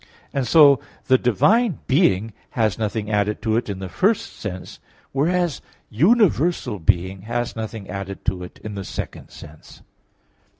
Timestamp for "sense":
4.35-4.79, 9.29-9.83